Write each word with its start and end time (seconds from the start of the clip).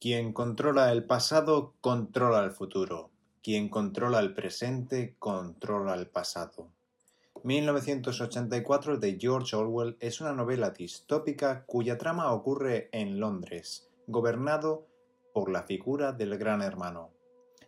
Quien 0.00 0.32
controla 0.32 0.92
el 0.92 1.02
pasado, 1.02 1.74
controla 1.80 2.44
el 2.44 2.52
futuro. 2.52 3.10
Quien 3.42 3.68
controla 3.68 4.20
el 4.20 4.32
presente, 4.32 5.16
controla 5.18 5.94
el 5.94 6.06
pasado. 6.06 6.68
1984 7.42 8.98
de 8.98 9.18
George 9.20 9.56
Orwell 9.56 9.96
es 9.98 10.20
una 10.20 10.32
novela 10.32 10.70
distópica 10.70 11.64
cuya 11.66 11.98
trama 11.98 12.32
ocurre 12.32 12.90
en 12.92 13.18
Londres, 13.18 13.88
gobernado 14.06 14.86
por 15.34 15.50
la 15.50 15.64
figura 15.64 16.12
del 16.12 16.38
Gran 16.38 16.62
Hermano. 16.62 17.10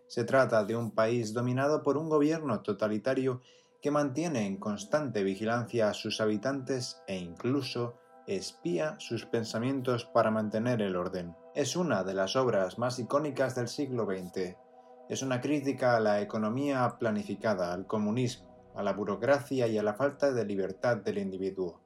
Se 0.07 0.23
trata 0.23 0.65
de 0.65 0.77
un 0.77 0.93
país 0.93 1.35
dominado 1.35 1.83
por 1.83 1.97
un 1.97 2.09
gobierno 2.09 2.61
totalitario 2.61 3.41
que 3.83 3.91
mantiene 3.91 4.47
en 4.47 4.59
constante 4.59 5.25
vigilancia 5.25 5.89
a 5.89 5.95
sus 5.95 6.21
habitantes 6.21 7.03
e 7.09 7.17
incluso 7.17 7.95
espía 8.29 8.95
sus 9.01 9.27
pensamientos 9.27 10.05
para 10.05 10.31
mantener 10.31 10.81
el 10.81 10.95
orden. 10.95 11.35
Es 11.55 11.77
una 11.77 12.05
de 12.05 12.15
las 12.15 12.37
obras 12.37 12.79
más 12.79 12.99
icónicas 12.99 13.55
del 13.55 13.69
siglo 13.69 14.07
XX. 14.07 14.57
Es 15.09 15.23
una 15.23 15.41
crítica 15.41 15.97
a 15.97 16.01
la 16.01 16.21
economía 16.21 16.97
planificada, 16.99 17.73
al 17.73 17.87
comunismo, 17.87 18.73
a 18.77 18.83
la 18.83 18.93
burocracia 18.93 19.67
y 19.67 19.77
a 19.77 19.83
la 19.83 19.95
falta 19.95 20.33
de 20.33 20.45
libertad 20.45 20.99
del 20.99 21.19
individuo. 21.19 21.81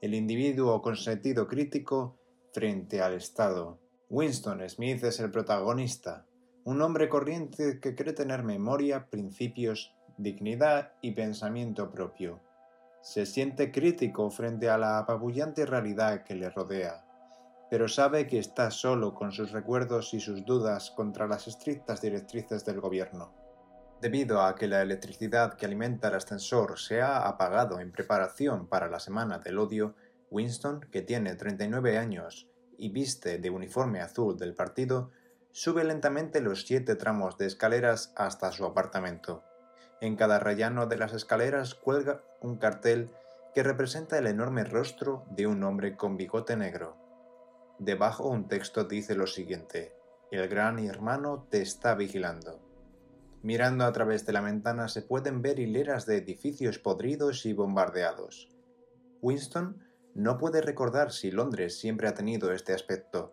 El 0.00 0.14
individuo 0.14 0.82
con 0.82 0.96
sentido 0.96 1.46
crítico 1.46 2.18
frente 2.52 3.00
al 3.00 3.14
Estado. 3.14 3.78
Winston 4.10 4.68
Smith 4.68 5.02
es 5.04 5.20
el 5.20 5.30
protagonista, 5.30 6.26
un 6.64 6.82
hombre 6.82 7.08
corriente 7.08 7.80
que 7.80 7.94
cree 7.94 8.12
tener 8.12 8.42
memoria, 8.42 9.06
principios, 9.08 9.94
dignidad 10.18 10.92
y 11.00 11.12
pensamiento 11.12 11.90
propio 11.90 12.40
se 13.02 13.24
siente 13.24 13.72
crítico 13.72 14.30
frente 14.30 14.68
a 14.68 14.76
la 14.76 14.98
apabullante 14.98 15.64
realidad 15.64 16.22
que 16.24 16.34
le 16.34 16.50
rodea, 16.50 17.04
pero 17.70 17.88
sabe 17.88 18.26
que 18.26 18.38
está 18.38 18.70
solo 18.72 19.14
con 19.14 19.30
sus 19.30 19.52
recuerdos 19.52 20.12
y 20.12 20.20
sus 20.20 20.44
dudas 20.44 20.90
contra 20.90 21.28
las 21.28 21.46
estrictas 21.46 22.02
directrices 22.02 22.64
del 22.64 22.80
gobierno. 22.80 23.32
Debido 24.00 24.42
a 24.42 24.56
que 24.56 24.66
la 24.66 24.82
electricidad 24.82 25.54
que 25.54 25.66
alimenta 25.66 26.08
el 26.08 26.14
ascensor 26.14 26.78
se 26.78 27.00
ha 27.00 27.28
apagado 27.28 27.78
en 27.80 27.92
preparación 27.92 28.66
para 28.66 28.88
la 28.88 28.98
Semana 28.98 29.38
del 29.38 29.58
Odio, 29.58 29.94
Winston, 30.30 30.80
que 30.90 31.02
tiene 31.02 31.34
39 31.34 31.96
años 31.96 32.48
y 32.76 32.88
viste 32.88 33.38
de 33.38 33.50
uniforme 33.50 34.00
azul 34.00 34.36
del 34.36 34.54
partido, 34.54 35.10
sube 35.52 35.84
lentamente 35.84 36.40
los 36.40 36.66
siete 36.66 36.96
tramos 36.96 37.36
de 37.36 37.46
escaleras 37.46 38.12
hasta 38.16 38.50
su 38.52 38.64
apartamento. 38.64 39.44
En 40.00 40.16
cada 40.16 40.38
rellano 40.38 40.86
de 40.86 40.96
las 40.96 41.12
escaleras 41.12 41.74
cuelga 41.74 42.22
un 42.40 42.56
cartel 42.56 43.10
que 43.54 43.62
representa 43.62 44.18
el 44.18 44.26
enorme 44.26 44.64
rostro 44.64 45.24
de 45.30 45.46
un 45.46 45.62
hombre 45.62 45.96
con 45.96 46.16
bigote 46.16 46.56
negro. 46.56 46.99
Debajo 47.80 48.28
un 48.28 48.46
texto 48.46 48.84
dice 48.84 49.14
lo 49.14 49.26
siguiente, 49.26 49.96
el 50.30 50.46
gran 50.48 50.78
hermano 50.80 51.46
te 51.48 51.62
está 51.62 51.94
vigilando. 51.94 52.60
Mirando 53.42 53.86
a 53.86 53.92
través 53.92 54.26
de 54.26 54.34
la 54.34 54.42
ventana 54.42 54.86
se 54.88 55.00
pueden 55.00 55.40
ver 55.40 55.58
hileras 55.58 56.04
de 56.04 56.18
edificios 56.18 56.78
podridos 56.78 57.46
y 57.46 57.54
bombardeados. 57.54 58.50
Winston 59.22 59.82
no 60.14 60.36
puede 60.36 60.60
recordar 60.60 61.10
si 61.10 61.30
Londres 61.30 61.78
siempre 61.78 62.06
ha 62.06 62.12
tenido 62.12 62.52
este 62.52 62.74
aspecto. 62.74 63.32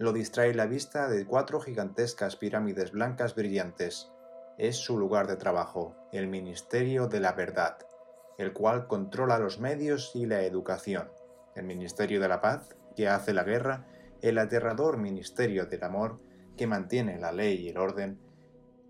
Lo 0.00 0.12
distrae 0.12 0.54
la 0.54 0.66
vista 0.66 1.08
de 1.08 1.24
cuatro 1.24 1.60
gigantescas 1.60 2.34
pirámides 2.34 2.90
blancas 2.90 3.36
brillantes, 3.36 4.10
es 4.58 4.74
su 4.74 4.98
lugar 4.98 5.28
de 5.28 5.36
trabajo, 5.36 5.94
el 6.10 6.26
Ministerio 6.26 7.06
de 7.06 7.20
la 7.20 7.30
Verdad, 7.30 7.78
el 8.38 8.52
cual 8.52 8.88
controla 8.88 9.38
los 9.38 9.60
medios 9.60 10.10
y 10.16 10.26
la 10.26 10.42
educación, 10.42 11.12
el 11.54 11.62
Ministerio 11.62 12.20
de 12.20 12.26
la 12.26 12.40
Paz, 12.40 12.74
que 12.98 13.06
hace 13.06 13.32
la 13.32 13.44
guerra, 13.44 13.86
el 14.22 14.38
aterrador 14.38 14.96
Ministerio 14.96 15.66
del 15.66 15.84
Amor, 15.84 16.18
que 16.56 16.66
mantiene 16.66 17.16
la 17.16 17.30
ley 17.30 17.54
y 17.60 17.68
el 17.68 17.78
orden, 17.78 18.18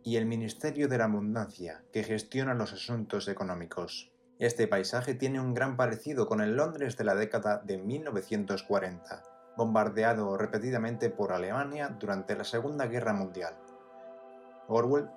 y 0.02 0.16
el 0.16 0.24
Ministerio 0.24 0.88
de 0.88 0.96
la 0.96 1.04
Abundancia, 1.04 1.82
que 1.92 2.02
gestiona 2.02 2.54
los 2.54 2.72
asuntos 2.72 3.28
económicos. 3.28 4.10
Este 4.38 4.66
paisaje 4.66 5.12
tiene 5.12 5.40
un 5.40 5.52
gran 5.52 5.76
parecido 5.76 6.26
con 6.26 6.40
el 6.40 6.56
Londres 6.56 6.96
de 6.96 7.04
la 7.04 7.14
década 7.14 7.60
de 7.62 7.76
1940, 7.76 9.24
bombardeado 9.58 10.38
repetidamente 10.38 11.10
por 11.10 11.34
Alemania 11.34 11.94
durante 12.00 12.34
la 12.34 12.44
Segunda 12.44 12.86
Guerra 12.86 13.12
Mundial. 13.12 13.58
Orwell 14.68 15.10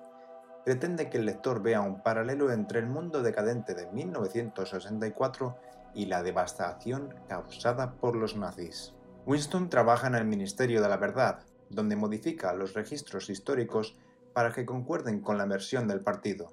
pretende 0.66 1.08
que 1.08 1.16
el 1.16 1.24
lector 1.24 1.62
vea 1.62 1.80
un 1.80 2.02
paralelo 2.02 2.52
entre 2.52 2.80
el 2.80 2.88
mundo 2.88 3.22
decadente 3.22 3.72
de 3.72 3.86
1964 3.86 5.56
y 5.94 6.06
la 6.06 6.22
devastación 6.22 7.14
causada 7.28 7.92
por 7.94 8.16
los 8.16 8.36
nazis. 8.36 8.94
Winston 9.26 9.70
trabaja 9.70 10.06
en 10.06 10.14
el 10.14 10.24
Ministerio 10.24 10.82
de 10.82 10.88
la 10.88 10.96
Verdad, 10.96 11.40
donde 11.70 11.96
modifica 11.96 12.52
los 12.52 12.74
registros 12.74 13.30
históricos 13.30 13.96
para 14.32 14.52
que 14.52 14.66
concuerden 14.66 15.20
con 15.20 15.38
la 15.38 15.46
versión 15.46 15.86
del 15.88 16.00
partido. 16.00 16.52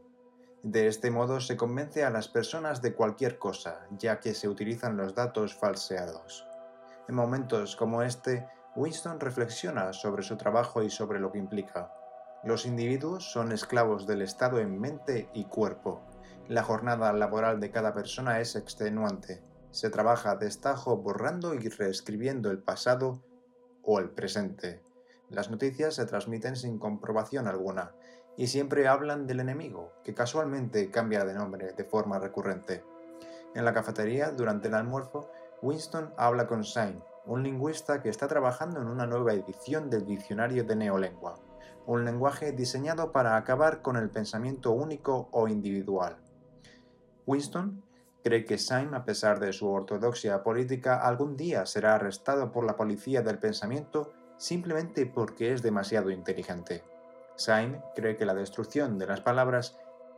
De 0.63 0.87
este 0.87 1.09
modo 1.09 1.39
se 1.39 1.55
convence 1.55 2.03
a 2.03 2.09
las 2.09 2.27
personas 2.27 2.81
de 2.81 2.93
cualquier 2.93 3.39
cosa, 3.39 3.87
ya 3.97 4.19
que 4.19 4.33
se 4.33 4.49
utilizan 4.49 4.97
los 4.97 5.15
datos 5.15 5.55
falseados. 5.55 6.45
En 7.07 7.15
momentos 7.15 7.75
como 7.75 8.03
este, 8.03 8.45
Winston 8.75 9.19
reflexiona 9.19 9.93
sobre 9.93 10.21
su 10.21 10.37
trabajo 10.37 10.83
y 10.83 10.89
sobre 10.89 11.19
lo 11.19 11.31
que 11.31 11.39
implica. 11.39 11.93
Los 12.43 12.65
individuos 12.65 13.31
son 13.31 13.51
esclavos 13.51 14.05
del 14.05 14.21
Estado 14.21 14.59
en 14.59 14.79
mente 14.79 15.29
y 15.33 15.45
cuerpo. 15.45 16.01
La 16.49 16.63
jornada 16.63 17.13
laboral 17.13 17.59
de 17.59 17.69
cada 17.69 17.93
persona 17.93 18.39
es 18.39 18.55
extenuante. 18.55 19.39
Se 19.69 19.91
trabaja 19.91 20.35
destajo 20.35 20.97
borrando 20.97 21.53
y 21.53 21.69
reescribiendo 21.69 22.49
el 22.49 22.57
pasado 22.57 23.21
o 23.83 23.99
el 23.99 24.09
presente. 24.09 24.81
Las 25.29 25.51
noticias 25.51 25.93
se 25.93 26.07
transmiten 26.07 26.55
sin 26.55 26.79
comprobación 26.79 27.47
alguna 27.47 27.91
y 28.35 28.47
siempre 28.47 28.87
hablan 28.87 29.27
del 29.27 29.41
enemigo, 29.41 29.93
que 30.03 30.15
casualmente 30.15 30.89
cambia 30.89 31.23
de 31.23 31.35
nombre 31.35 31.73
de 31.73 31.83
forma 31.83 32.17
recurrente. 32.17 32.83
En 33.53 33.63
la 33.63 33.75
cafetería, 33.75 34.31
durante 34.31 34.69
el 34.69 34.73
almuerzo, 34.73 35.29
Winston 35.61 36.15
habla 36.17 36.47
con 36.47 36.63
Sain, 36.63 36.99
un 37.27 37.43
lingüista 37.43 38.01
que 38.01 38.09
está 38.09 38.27
trabajando 38.27 38.81
en 38.81 38.87
una 38.87 39.05
nueva 39.05 39.33
edición 39.33 39.91
del 39.91 40.07
diccionario 40.07 40.63
de 40.63 40.75
neolengua 40.75 41.39
un 41.85 42.05
lenguaje 42.05 42.51
diseñado 42.51 43.11
para 43.11 43.35
acabar 43.35 43.81
con 43.81 43.97
el 43.97 44.11
pensamiento 44.11 44.71
único 44.71 45.27
o 45.31 45.47
individual. 45.47 46.17
Winston 47.29 47.83
cree 48.23 48.43
que 48.43 48.57
Syme, 48.57 48.97
a 48.97 49.05
pesar 49.05 49.39
de 49.39 49.53
su 49.53 49.69
ortodoxia 49.69 50.41
política, 50.41 50.99
algún 50.99 51.37
día 51.37 51.67
será 51.67 51.93
arrestado 51.93 52.51
por 52.51 52.65
la 52.65 52.75
policía 52.75 53.21
del 53.21 53.37
pensamiento 53.37 54.11
simplemente 54.37 55.05
porque 55.05 55.53
es 55.53 55.61
demasiado 55.61 56.09
inteligente. 56.09 56.83
Syme 57.35 57.83
cree 57.95 58.17
que 58.17 58.25
la 58.25 58.33
destrucción 58.33 58.97
de 58.97 59.05
las 59.05 59.21
palabras 59.21 59.77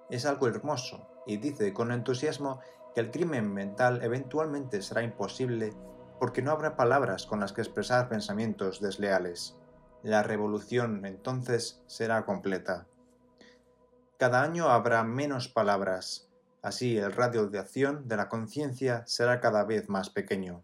es 0.09 0.25
algo 0.25 0.47
hermoso 0.47 1.05
y 1.27 1.35
dice 1.35 1.73
con 1.73 1.91
entusiasmo 1.91 2.61
que 2.95 3.01
el 3.01 3.11
crimen 3.11 3.53
mental 3.53 4.01
eventualmente 4.03 4.81
será 4.81 5.03
imposible 5.03 5.73
porque 6.17 6.41
no 6.41 6.51
habrá 6.51 6.77
palabras 6.77 7.25
con 7.25 7.41
las 7.41 7.51
que 7.51 7.61
expresar 7.61 8.07
pensamientos 8.07 8.79
desleales. 8.79 9.57
La 10.01 10.23
revolución 10.23 11.05
entonces 11.05 11.83
será 11.87 12.25
completa. 12.25 12.87
Cada 14.17 14.43
año 14.43 14.69
habrá 14.69 15.03
menos 15.03 15.47
palabras, 15.47 16.30
así 16.61 16.97
el 16.97 17.11
radio 17.11 17.47
de 17.47 17.59
acción 17.59 18.07
de 18.07 18.17
la 18.17 18.29
conciencia 18.29 19.03
será 19.05 19.39
cada 19.39 19.63
vez 19.63 19.89
más 19.89 20.09
pequeño. 20.09 20.63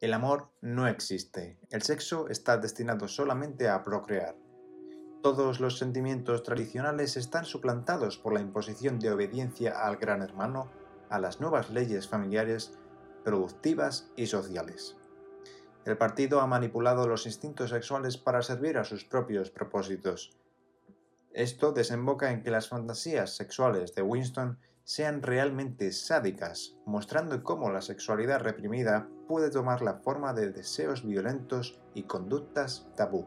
El 0.00 0.12
amor 0.12 0.50
no 0.60 0.86
existe, 0.86 1.58
el 1.70 1.82
sexo 1.82 2.28
está 2.28 2.58
destinado 2.58 3.08
solamente 3.08 3.68
a 3.68 3.82
procrear. 3.82 4.36
Todos 5.22 5.58
los 5.58 5.78
sentimientos 5.78 6.42
tradicionales 6.42 7.16
están 7.16 7.44
suplantados 7.44 8.18
por 8.18 8.32
la 8.32 8.40
imposición 8.40 8.98
de 8.98 9.10
obediencia 9.10 9.84
al 9.84 9.96
gran 9.96 10.22
hermano, 10.22 10.70
a 11.08 11.18
las 11.18 11.40
nuevas 11.40 11.70
leyes 11.70 12.08
familiares, 12.08 12.78
productivas 13.24 14.10
y 14.16 14.26
sociales. 14.26 14.96
El 15.84 15.96
partido 15.96 16.40
ha 16.40 16.46
manipulado 16.46 17.08
los 17.08 17.26
instintos 17.26 17.70
sexuales 17.70 18.16
para 18.18 18.42
servir 18.42 18.76
a 18.76 18.84
sus 18.84 19.04
propios 19.04 19.50
propósitos. 19.50 20.36
Esto 21.36 21.72
desemboca 21.72 22.30
en 22.30 22.42
que 22.42 22.50
las 22.50 22.70
fantasías 22.70 23.36
sexuales 23.36 23.94
de 23.94 24.00
Winston 24.00 24.58
sean 24.84 25.20
realmente 25.20 25.92
sádicas, 25.92 26.78
mostrando 26.86 27.42
cómo 27.42 27.70
la 27.70 27.82
sexualidad 27.82 28.40
reprimida 28.40 29.06
puede 29.28 29.50
tomar 29.50 29.82
la 29.82 29.96
forma 29.96 30.32
de 30.32 30.50
deseos 30.50 31.06
violentos 31.06 31.78
y 31.92 32.04
conductas 32.04 32.86
tabú. 32.96 33.26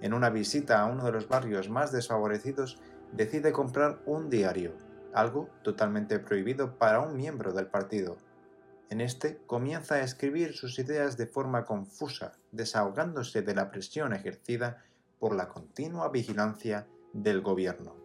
En 0.00 0.14
una 0.14 0.30
visita 0.30 0.80
a 0.80 0.86
uno 0.86 1.04
de 1.04 1.12
los 1.12 1.28
barrios 1.28 1.70
más 1.70 1.92
desfavorecidos, 1.92 2.80
decide 3.12 3.52
comprar 3.52 4.00
un 4.04 4.28
diario, 4.28 4.72
algo 5.14 5.48
totalmente 5.62 6.18
prohibido 6.18 6.76
para 6.76 6.98
un 6.98 7.16
miembro 7.16 7.52
del 7.52 7.68
partido. 7.68 8.16
En 8.90 9.00
este 9.00 9.38
comienza 9.46 9.94
a 9.94 10.02
escribir 10.02 10.54
sus 10.54 10.76
ideas 10.80 11.16
de 11.16 11.28
forma 11.28 11.66
confusa, 11.66 12.32
desahogándose 12.50 13.42
de 13.42 13.54
la 13.54 13.70
presión 13.70 14.12
ejercida 14.12 14.82
por 15.20 15.36
la 15.36 15.48
continua 15.48 16.08
vigilancia 16.08 16.88
del 17.22 17.40
gobierno. 17.40 17.96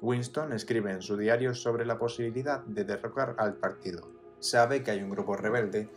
Winston 0.00 0.52
escribe 0.52 0.92
en 0.92 1.02
su 1.02 1.16
diario 1.16 1.54
sobre 1.54 1.84
la 1.84 1.98
posibilidad 1.98 2.64
de 2.64 2.84
derrocar 2.84 3.34
al 3.38 3.54
partido. 3.54 4.12
Sabe 4.38 4.82
que 4.82 4.92
hay 4.92 5.02
un 5.02 5.10
grupo 5.10 5.36
rebelde 5.36 5.88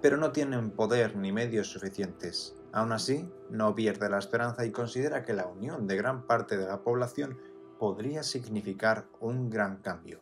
pero 0.00 0.16
no 0.16 0.32
tienen 0.32 0.70
poder 0.70 1.16
ni 1.16 1.32
medios 1.32 1.68
suficientes. 1.68 2.54
Aún 2.72 2.92
así, 2.92 3.28
no 3.50 3.74
pierde 3.74 4.08
la 4.08 4.18
esperanza 4.18 4.64
y 4.64 4.70
considera 4.70 5.24
que 5.24 5.32
la 5.32 5.46
unión 5.46 5.86
de 5.86 5.96
gran 5.96 6.26
parte 6.26 6.56
de 6.56 6.66
la 6.66 6.82
población 6.82 7.38
podría 7.78 8.22
significar 8.22 9.06
un 9.20 9.50
gran 9.50 9.78
cambio. 9.78 10.20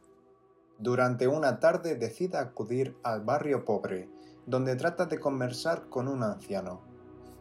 Durante 0.78 1.26
una 1.26 1.58
tarde 1.58 1.96
decide 1.96 2.38
acudir 2.38 2.96
al 3.02 3.22
barrio 3.22 3.64
pobre, 3.64 4.08
donde 4.46 4.76
trata 4.76 5.06
de 5.06 5.19
conversar 5.19 5.88
con 5.88 6.08
un 6.08 6.22
anciano. 6.22 6.82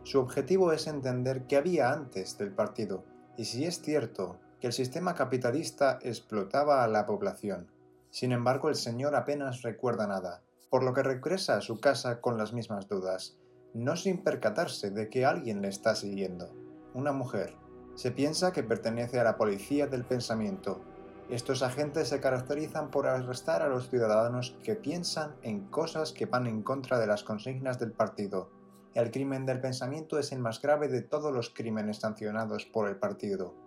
Su 0.04 0.19
objetivo 0.19 0.72
es 0.72 0.88
entender 0.88 1.46
qué 1.48 1.58
había 1.58 1.92
antes 1.92 2.38
del 2.38 2.51
partido 2.51 3.04
y 3.38 3.46
si 3.46 3.66
es 3.66 3.81
cierto 3.81 4.40
el 4.65 4.73
sistema 4.73 5.13
capitalista 5.13 6.00
explotaba 6.01 6.83
a 6.83 6.88
la 6.88 7.06
población. 7.06 7.69
Sin 8.09 8.31
embargo, 8.31 8.67
el 8.67 8.75
señor 8.75 9.15
apenas 9.15 9.62
recuerda 9.62 10.07
nada, 10.07 10.41
por 10.71 10.83
lo 10.83 10.91
que 10.91 11.03
regresa 11.03 11.56
a 11.56 11.62
su 11.62 11.79
casa 11.79 12.19
con 12.19 12.39
las 12.39 12.51
mismas 12.51 12.88
dudas, 12.88 13.38
no 13.75 13.95
sin 13.95 14.23
percatarse 14.23 14.89
de 14.89 15.07
que 15.07 15.23
alguien 15.23 15.62
le 15.62 15.67
está 15.67 15.94
siguiendo. 15.94 16.51
Una 16.95 17.12
mujer. 17.12 17.53
Se 17.94 18.09
piensa 18.09 18.53
que 18.53 18.63
pertenece 18.63 19.19
a 19.19 19.23
la 19.23 19.38
policía 19.38 19.85
del 19.85 20.03
pensamiento. 20.03 20.81
Estos 21.29 21.62
agentes 21.62 22.07
se 22.07 22.19
caracterizan 22.19 22.89
por 22.89 23.06
arrestar 23.06 23.62
a 23.62 23.69
los 23.69 23.91
ciudadanos 23.91 24.57
que 24.63 24.75
piensan 24.75 25.35
en 25.44 25.67
cosas 25.67 26.12
que 26.12 26.25
van 26.25 26.47
en 26.47 26.63
contra 26.63 26.97
de 26.97 27.06
las 27.06 27.23
consignas 27.23 27.77
del 27.77 27.91
partido. 27.91 28.50
El 28.95 29.12
crimen 29.12 29.45
del 29.45 29.62
pensamiento 29.62 30.17
es 30.17 30.31
el 30.31 30.39
más 30.39 30.59
grave 30.59 30.88
de 30.88 31.03
todos 31.03 31.31
los 31.31 31.51
crímenes 31.51 31.97
sancionados 31.97 32.65
por 32.65 32.89
el 32.89 32.95
partido. 32.95 33.64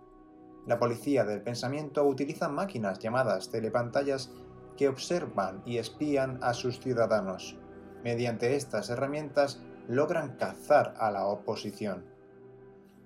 La 0.65 0.79
policía 0.79 1.23
del 1.23 1.41
pensamiento 1.41 2.03
utiliza 2.05 2.49
máquinas 2.49 2.99
llamadas 2.99 3.49
telepantallas 3.49 4.31
que 4.77 4.87
observan 4.87 5.61
y 5.65 5.77
espían 5.77 6.39
a 6.41 6.53
sus 6.53 6.79
ciudadanos. 6.79 7.57
Mediante 8.03 8.55
estas 8.55 8.89
herramientas 8.89 9.61
logran 9.87 10.37
cazar 10.37 10.93
a 10.99 11.11
la 11.11 11.25
oposición. 11.25 12.05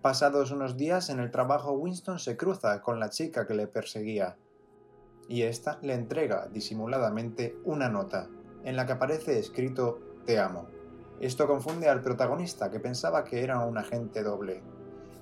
Pasados 0.01 0.51
unos 0.51 0.75
días 0.75 1.09
en 1.09 1.19
el 1.19 1.31
trabajo, 1.31 1.71
Winston 1.71 2.19
se 2.19 2.35
cruza 2.35 2.81
con 2.81 3.00
la 3.00 3.09
chica 3.09 3.47
que 3.47 3.53
le 3.53 3.67
perseguía, 3.67 4.35
y 5.29 5.44
ésta 5.44 5.79
le 5.81 5.94
entrega 5.94 6.47
disimuladamente 6.51 7.57
una 7.63 7.89
nota, 7.89 8.27
en 8.63 8.75
la 8.75 8.85
que 8.85 8.91
aparece 8.91 9.39
escrito 9.39 10.00
Te 10.25 10.39
amo. 10.39 10.67
Esto 11.19 11.47
confunde 11.47 11.88
al 11.88 12.01
protagonista, 12.01 12.69
que 12.69 12.81
pensaba 12.81 13.23
que 13.23 13.44
era 13.44 13.59
un 13.59 13.77
agente 13.77 14.23
doble, 14.23 14.61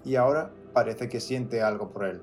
y 0.03 0.15
ahora 0.15 0.51
parece 0.73 1.09
que 1.09 1.19
siente 1.19 1.61
algo 1.61 1.91
por 1.91 2.05
él. 2.05 2.21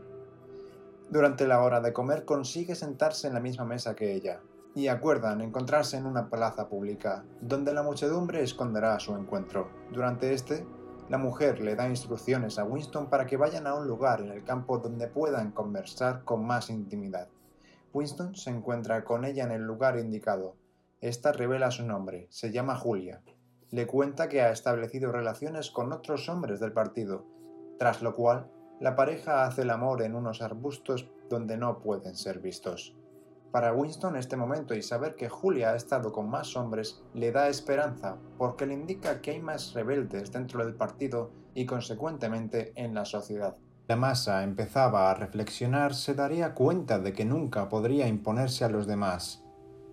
Durante 1.11 1.47
la 1.47 1.63
hora 1.63 1.81
de 1.81 1.93
comer 1.93 2.25
consigue 2.25 2.75
sentarse 2.75 3.29
en 3.29 3.35
la 3.35 3.41
misma 3.41 3.65
mesa 3.65 3.95
que 3.95 4.13
ella, 4.13 4.41
y 4.75 4.89
acuerdan 4.89 5.41
encontrarse 5.41 5.97
en 5.97 6.07
una 6.07 6.29
plaza 6.29 6.69
pública, 6.69 7.25
donde 7.41 7.73
la 7.73 7.83
muchedumbre 7.83 8.43
esconderá 8.43 8.99
su 9.01 9.15
encuentro. 9.17 9.71
Durante 9.91 10.33
este, 10.33 10.67
la 11.09 11.19
mujer 11.19 11.61
le 11.61 11.75
da 11.75 11.89
instrucciones 11.89 12.59
a 12.59 12.65
Winston 12.65 13.09
para 13.09 13.27
que 13.27 13.39
vayan 13.39 13.67
a 13.67 13.75
un 13.75 13.87
lugar 13.87 14.21
en 14.21 14.31
el 14.31 14.45
campo 14.45 14.79
donde 14.79 15.09
puedan 15.09 15.53
conversar 15.53 16.23
con 16.25 16.45
más 16.45 16.69
intimidad. 16.69 17.29
Winston 17.95 18.35
se 18.35 18.51
encuentra 18.51 19.03
con 19.05 19.25
ella 19.25 19.45
en 19.45 19.53
el 19.53 19.63
lugar 19.63 19.99
indicado. 19.99 20.57
Esta 21.01 21.33
revela 21.33 21.71
su 21.71 21.85
nombre, 21.85 22.27
se 22.31 22.53
llama 22.53 22.77
Julia. 22.77 23.23
Le 23.71 23.87
cuenta 23.87 24.29
que 24.29 24.43
ha 24.43 24.51
establecido 24.51 25.11
relaciones 25.11 25.71
con 25.71 25.93
otros 25.93 26.29
hombres 26.29 26.61
del 26.61 26.73
partido, 26.73 27.25
tras 27.79 28.03
lo 28.03 28.15
cual 28.15 28.51
la 28.81 28.95
pareja 28.95 29.45
hace 29.45 29.63
el 29.63 29.71
amor 29.71 30.03
en 30.03 30.15
unos 30.15 30.43
arbustos 30.43 31.11
donde 31.29 31.57
no 31.57 31.79
pueden 31.79 32.15
ser 32.15 32.39
vistos. 32.39 32.95
Para 33.51 33.73
Winston 33.73 34.17
este 34.17 34.37
momento 34.37 34.75
y 34.75 34.83
saber 34.83 35.15
que 35.15 35.29
Julia 35.29 35.71
ha 35.71 35.77
estado 35.77 36.13
con 36.13 36.29
más 36.29 36.55
hombres 36.57 37.03
le 37.15 37.33
da 37.33 37.49
esperanza 37.49 38.19
porque 38.37 38.67
le 38.67 38.75
indica 38.75 39.21
que 39.21 39.33
hay 39.33 39.41
más 39.41 39.73
rebeldes 39.73 40.31
dentro 40.31 40.65
del 40.65 40.75
partido 40.75 41.33
y 41.55 41.65
consecuentemente 41.65 42.73
en 42.77 42.95
la 42.95 43.05
sociedad. 43.05 43.57
La 43.89 43.97
masa 43.97 44.43
empezaba 44.43 45.11
a 45.11 45.15
reflexionar, 45.15 45.95
se 45.95 46.15
daría 46.15 46.53
cuenta 46.55 46.99
de 46.99 47.15
que 47.15 47.25
nunca 47.25 47.71
podría 47.71 48.07
imponerse 48.07 48.67
a 48.67 48.69
los 48.69 48.87
demás 48.87 49.43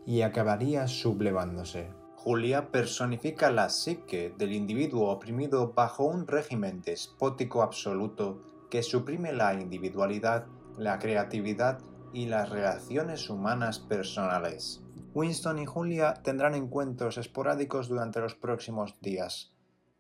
y 0.06 0.22
acabaría 0.22 0.88
sublevándose. 0.88 1.90
Julia 2.26 2.72
personifica 2.72 3.52
la 3.52 3.70
psique 3.70 4.34
del 4.36 4.52
individuo 4.54 5.12
oprimido 5.12 5.74
bajo 5.74 6.06
un 6.06 6.26
régimen 6.26 6.82
despótico 6.82 7.62
absoluto 7.62 8.42
que 8.72 8.82
suprime 8.82 9.32
la 9.32 9.54
individualidad, 9.54 10.48
la 10.76 10.98
creatividad 10.98 11.82
y 12.14 12.26
las 12.26 12.50
relaciones 12.50 13.30
humanas 13.30 13.78
personales. 13.78 14.82
Winston 15.14 15.60
y 15.60 15.68
Julia 15.68 16.16
tendrán 16.16 16.56
encuentros 16.56 17.20
esporádicos 17.20 17.90
durante 17.90 18.22
los 18.22 18.34
próximos 18.34 19.00
días. 19.02 19.54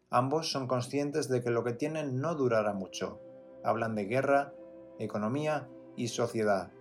Ambos 0.09 0.51
son 0.51 0.65
conscientes 0.65 1.29
de 1.29 1.43
que 1.43 1.51
lo 1.51 1.63
que 1.63 1.73
tienen 1.73 2.21
no 2.21 2.33
durará 2.33 2.73
mucho. 2.73 3.21
Hablan 3.63 3.93
de 3.93 4.05
guerra, 4.05 4.51
economía 4.97 5.69
y 5.95 6.07
sociedad. 6.07 6.71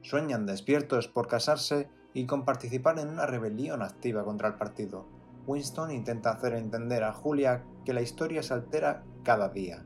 Sueñan 0.00 0.46
despiertos 0.46 1.08
por 1.08 1.28
casarse 1.28 1.90
y 2.16 2.26
con 2.26 2.44
participar 2.44 2.98
en 2.98 3.08
una 3.08 3.26
rebelión 3.26 3.82
activa 3.82 4.24
contra 4.24 4.48
el 4.48 4.54
partido. 4.54 5.06
Winston 5.46 5.92
intenta 5.92 6.30
hacer 6.30 6.54
entender 6.54 7.04
a 7.04 7.12
Julia 7.12 7.62
que 7.84 7.92
la 7.92 8.02
historia 8.02 8.42
se 8.42 8.54
altera 8.54 9.04
cada 9.22 9.48
día 9.50 9.84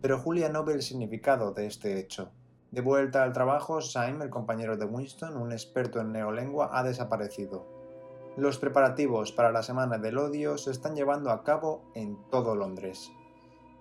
pero 0.00 0.18
Julia 0.18 0.48
no 0.48 0.64
ve 0.64 0.74
el 0.74 0.82
significado 0.82 1.52
de 1.52 1.66
este 1.66 1.98
hecho. 1.98 2.30
De 2.70 2.80
vuelta 2.80 3.22
al 3.22 3.32
trabajo, 3.32 3.80
Syme, 3.80 4.24
el 4.24 4.30
compañero 4.30 4.76
de 4.76 4.84
Winston, 4.84 5.36
un 5.36 5.52
experto 5.52 6.00
en 6.00 6.12
neolengua, 6.12 6.70
ha 6.72 6.82
desaparecido. 6.82 7.66
Los 8.36 8.58
preparativos 8.58 9.32
para 9.32 9.50
la 9.50 9.62
Semana 9.62 9.98
del 9.98 10.18
Odio 10.18 10.56
se 10.56 10.70
están 10.70 10.94
llevando 10.94 11.30
a 11.30 11.42
cabo 11.42 11.82
en 11.94 12.16
todo 12.30 12.54
Londres. 12.54 13.10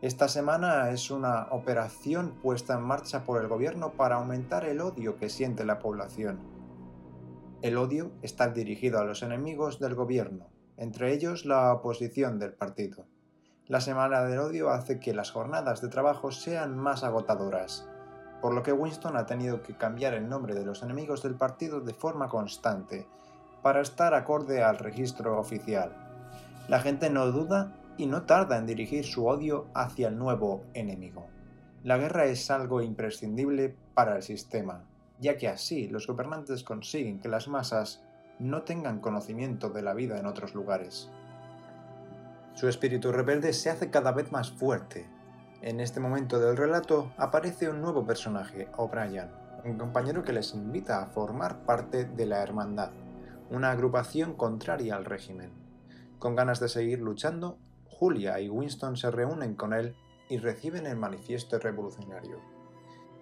Esta 0.01 0.27
semana 0.27 0.89
es 0.89 1.11
una 1.11 1.47
operación 1.51 2.33
puesta 2.41 2.73
en 2.73 2.81
marcha 2.81 3.23
por 3.25 3.41
el 3.41 3.47
gobierno 3.47 3.91
para 3.91 4.15
aumentar 4.15 4.65
el 4.65 4.79
odio 4.79 5.17
que 5.17 5.29
siente 5.29 5.65
la 5.65 5.79
población. 5.79 6.39
El 7.61 7.75
odio 7.75 8.13
está 8.21 8.47
dirigido 8.47 8.99
a 8.99 9.03
los 9.03 9.21
enemigos 9.21 9.79
del 9.79 9.93
gobierno, 9.93 10.47
entre 10.77 11.11
ellos 11.11 11.43
la 11.43 11.73
oposición 11.73 12.39
del 12.39 12.53
partido. 12.53 13.05
La 13.67 13.81
semana 13.81 14.23
del 14.23 14.39
odio 14.39 14.69
hace 14.69 15.01
que 15.01 15.13
las 15.13 15.31
jornadas 15.31 15.81
de 15.81 15.89
trabajo 15.89 16.31
sean 16.31 16.77
más 16.77 17.03
agotadoras, 17.03 17.85
por 18.41 18.53
lo 18.53 18.63
que 18.63 18.71
Winston 18.71 19.17
ha 19.17 19.25
tenido 19.25 19.61
que 19.61 19.75
cambiar 19.75 20.13
el 20.13 20.29
nombre 20.29 20.55
de 20.55 20.63
los 20.63 20.83
enemigos 20.83 21.21
del 21.21 21.35
partido 21.35 21.81
de 21.81 21.93
forma 21.93 22.29
constante, 22.29 23.05
para 23.61 23.81
estar 23.81 24.13
acorde 24.13 24.63
al 24.63 24.77
registro 24.77 25.37
oficial. 25.37 25.91
La 26.69 26.79
gente 26.79 27.09
no 27.09 27.29
duda 27.29 27.75
y 27.97 28.05
no 28.05 28.21
tarda 28.21 28.57
en 28.57 28.67
dirigir 28.67 29.03
su 29.03 29.27
odio 29.27 29.67
hacia 29.73 30.07
el 30.07 30.17
nuevo 30.17 30.63
enemigo. 30.73 31.27
La 31.83 31.97
guerra 31.97 32.23
es 32.23 32.49
algo 32.51 32.81
imprescindible 32.81 33.75
para 33.93 34.15
el 34.15 34.23
sistema, 34.23 34.85
ya 35.19 35.37
que 35.37 35.47
así 35.47 35.87
los 35.87 36.07
gobernantes 36.07 36.63
consiguen 36.63 37.19
que 37.19 37.29
las 37.29 37.47
masas 37.47 38.03
no 38.39 38.63
tengan 38.63 38.99
conocimiento 38.99 39.69
de 39.69 39.81
la 39.81 39.93
vida 39.93 40.17
en 40.19 40.25
otros 40.25 40.55
lugares. 40.55 41.09
Su 42.53 42.67
espíritu 42.67 43.11
rebelde 43.11 43.53
se 43.53 43.69
hace 43.69 43.89
cada 43.89 44.11
vez 44.11 44.31
más 44.31 44.51
fuerte. 44.51 45.07
En 45.61 45.79
este 45.79 45.99
momento 45.99 46.39
del 46.39 46.57
relato 46.57 47.11
aparece 47.17 47.69
un 47.69 47.81
nuevo 47.81 48.05
personaje, 48.05 48.69
O'Brien, 48.77 49.29
un 49.65 49.77
compañero 49.77 50.23
que 50.23 50.33
les 50.33 50.53
invita 50.53 51.01
a 51.01 51.07
formar 51.07 51.65
parte 51.65 52.05
de 52.05 52.25
la 52.25 52.41
Hermandad, 52.41 52.91
una 53.49 53.71
agrupación 53.71 54.35
contraria 54.35 54.95
al 54.95 55.05
régimen. 55.05 55.51
Con 56.17 56.35
ganas 56.35 56.59
de 56.59 56.69
seguir 56.69 56.99
luchando, 56.99 57.57
Julia 57.85 58.39
y 58.39 58.49
Winston 58.49 58.95
se 58.95 59.11
reúnen 59.11 59.55
con 59.55 59.73
él 59.73 59.95
y 60.29 60.37
reciben 60.37 60.85
el 60.85 60.95
manifiesto 60.95 61.59
revolucionario. 61.59 62.58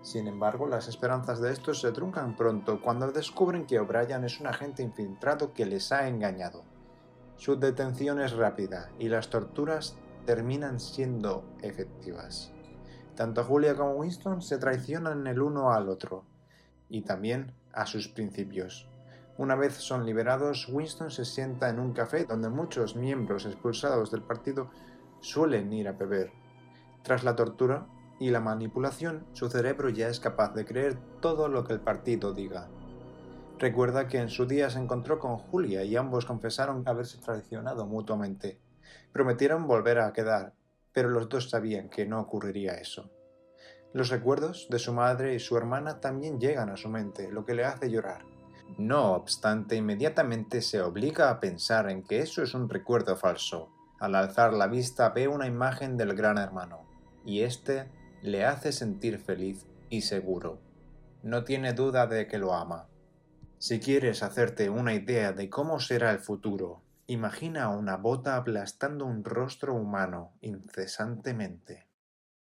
Sin 0.08 0.30
embargo, 0.30 0.68
las 0.68 0.88
esperanzas 0.88 1.42
de 1.42 1.52
estos 1.52 1.82
se 1.82 1.92
truncan 1.92 2.38
pronto 2.38 2.80
cuando 2.80 3.12
descubren 3.12 3.66
que 3.66 3.78
O'Brien 3.78 4.24
es 4.24 4.40
un 4.40 4.48
agente 4.48 4.82
infiltrado 4.82 5.52
que 5.52 5.66
les 5.66 5.92
ha 5.92 6.08
engañado. 6.08 6.64
Su 7.36 7.58
detención 7.58 8.22
es 8.22 8.32
rápida 8.32 8.90
y 9.00 9.10
las 9.10 9.30
torturas 9.30 9.98
terminan 10.26 10.80
siendo 10.80 11.44
efectivas. 11.62 12.54
Tanto 13.18 13.44
Julia 13.44 13.76
como 13.76 13.96
Winston 13.96 14.42
se 14.42 14.58
traicionan 14.58 15.28
el 15.28 15.42
uno 15.42 15.74
al 15.74 15.90
otro 15.90 16.24
y 16.88 17.02
también 17.02 17.52
a 17.74 17.86
sus 17.86 18.08
principios. 18.08 18.88
Una 19.38 19.56
vez 19.56 19.74
son 19.74 20.06
liberados, 20.06 20.70
Winston 20.70 21.12
se 21.12 21.26
sienta 21.26 21.68
en 21.68 21.80
un 21.80 21.92
café 21.92 22.24
donde 22.24 22.48
muchos 22.48 22.96
miembros 22.96 23.46
expulsados 23.46 24.10
del 24.10 24.22
partido 24.22 24.70
suelen 25.20 25.74
ir 25.74 25.90
a 25.90 25.92
beber. 25.92 26.32
Tras 27.04 27.26
la 27.26 27.36
tortura 27.36 27.88
y 28.20 28.32
la 28.32 28.40
manipulación, 28.40 29.26
su 29.34 29.50
cerebro 29.50 29.90
ya 29.90 30.08
es 30.08 30.20
capaz 30.20 30.54
de 30.54 30.66
creer 30.66 30.98
todo 31.22 31.48
lo 31.48 31.64
que 31.64 31.74
el 31.74 31.80
partido 31.80 32.34
diga. 32.34 32.68
Recuerda 33.60 34.08
que 34.08 34.20
en 34.20 34.30
su 34.30 34.46
día 34.46 34.70
se 34.70 34.80
encontró 34.80 35.20
con 35.20 35.38
Julia 35.38 35.84
y 35.84 35.96
ambos 35.96 36.26
confesaron 36.26 36.84
haberse 36.88 37.18
traicionado 37.20 37.86
mutuamente. 37.88 38.60
Prometieron 39.12 39.68
volver 39.68 40.00
a 40.00 40.14
quedar, 40.14 40.54
pero 40.94 41.10
los 41.10 41.28
dos 41.28 41.50
sabían 41.50 41.90
que 41.90 42.06
no 42.06 42.20
ocurriría 42.20 42.74
eso. 42.74 43.10
Los 43.94 44.10
recuerdos 44.10 44.68
de 44.70 44.80
su 44.80 44.94
madre 44.94 45.34
y 45.34 45.40
su 45.40 45.58
hermana 45.58 46.00
también 46.00 46.40
llegan 46.40 46.70
a 46.70 46.78
su 46.78 46.90
mente, 46.90 47.32
lo 47.32 47.46
que 47.46 47.56
le 47.56 47.66
hace 47.66 47.90
llorar. 47.90 48.26
No 48.78 49.14
obstante, 49.14 49.76
inmediatamente 49.76 50.62
se 50.62 50.82
obliga 50.82 51.30
a 51.30 51.40
pensar 51.40 51.90
en 51.90 52.04
que 52.04 52.20
eso 52.20 52.44
es 52.44 52.54
un 52.54 52.70
recuerdo 52.70 53.16
falso. 53.16 53.72
Al 54.00 54.14
alzar 54.14 54.54
la 54.54 54.68
vista 54.68 55.10
ve 55.10 55.28
una 55.28 55.48
imagen 55.48 55.98
del 55.98 56.14
gran 56.14 56.38
hermano, 56.38 56.86
y 57.26 57.42
éste 57.42 57.90
le 58.22 58.46
hace 58.46 58.72
sentir 58.72 59.20
feliz 59.20 59.66
y 59.90 60.02
seguro. 60.02 60.60
No 61.24 61.44
tiene 61.44 61.74
duda 61.74 62.08
de 62.08 62.28
que 62.28 62.38
lo 62.38 62.54
ama. 62.54 62.88
Si 63.58 63.80
quieres 63.80 64.22
hacerte 64.22 64.70
una 64.70 64.94
idea 64.94 65.34
de 65.34 65.50
cómo 65.50 65.80
será 65.80 66.12
el 66.12 66.20
futuro, 66.20 66.84
imagina 67.08 67.70
una 67.70 67.98
bota 67.98 68.36
aplastando 68.36 69.06
un 69.06 69.24
rostro 69.24 69.74
humano 69.74 70.34
incesantemente. 70.42 71.87